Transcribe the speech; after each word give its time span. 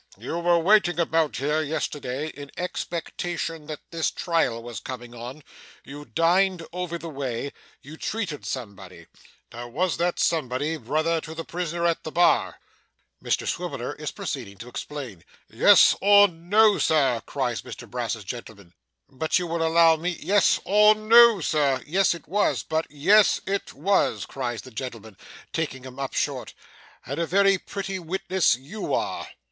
You 0.17 0.39
were 0.39 0.57
waiting 0.57 0.99
about 0.99 1.35
here, 1.35 1.61
yesterday, 1.61 2.29
in 2.29 2.49
expectation 2.57 3.67
that 3.67 3.81
this 3.91 4.09
trial 4.09 4.63
was 4.63 4.79
coming 4.79 5.13
on. 5.13 5.43
You 5.83 6.05
dined 6.05 6.65
over 6.73 6.97
the 6.97 7.07
way. 7.07 7.53
You 7.83 7.97
treated 7.97 8.43
somebody. 8.43 9.05
Now, 9.53 9.67
was 9.67 9.97
that 9.97 10.17
somebody 10.19 10.75
brother 10.77 11.21
to 11.21 11.35
the 11.35 11.43
prisoner 11.45 11.85
at 11.85 12.03
the 12.03 12.11
bar?' 12.11 12.59
Mr 13.23 13.47
Swiveller 13.47 13.93
is 13.93 14.09
proceeding 14.11 14.57
to 14.57 14.69
explain 14.69 15.23
'Yes 15.51 15.95
or 16.01 16.27
No, 16.27 16.79
sir,' 16.79 17.21
cries 17.27 17.61
Mr 17.61 17.87
Brass's 17.87 18.23
gentleman 18.23 18.73
'But 19.07 19.39
will 19.39 19.49
you 19.49 19.55
allow 19.63 19.97
me' 19.97 20.17
'Yes 20.19 20.59
or 20.65 20.95
No, 20.95 21.41
sir' 21.41 21.79
'Yes 21.85 22.15
it 22.15 22.27
was, 22.27 22.63
but' 22.63 22.87
'Yes 22.89 23.39
it 23.45 23.73
was,' 23.73 24.25
cries 24.25 24.63
the 24.63 24.71
gentleman, 24.71 25.15
taking 25.53 25.83
him 25.83 25.99
up 25.99 26.15
short. 26.15 26.55
'And 27.05 27.19
a 27.19 27.27
very 27.27 27.59
pretty 27.59 27.99
witness 27.99 28.55
YOU 28.57 28.95
are! 28.95 29.27